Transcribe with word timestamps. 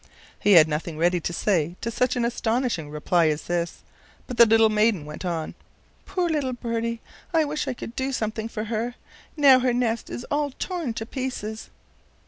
He 0.39 0.53
had 0.53 0.67
nothing 0.67 0.97
ready 0.97 1.19
to 1.19 1.31
say 1.31 1.75
to 1.81 1.91
such 1.91 2.15
an 2.15 2.25
astonishing 2.25 2.89
reply 2.89 3.27
as 3.27 3.43
this, 3.43 3.83
but 4.25 4.37
the 4.37 4.47
little 4.47 4.67
maiden 4.69 5.05
went 5.05 5.23
on: 5.23 5.53
"Poor 6.07 6.27
little 6.27 6.53
birdie! 6.53 7.01
I 7.35 7.45
wish 7.45 7.67
I 7.67 7.75
could 7.75 7.95
do 7.95 8.11
something 8.11 8.49
for 8.49 8.63
her. 8.63 8.95
Now 9.37 9.59
her 9.59 9.73
nest 9.75 10.09
is 10.09 10.23
all 10.31 10.49
torn 10.57 10.95
to 10.95 11.05
pieces." 11.05 11.69